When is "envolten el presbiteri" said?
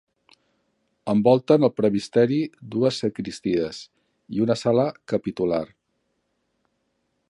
1.13-2.39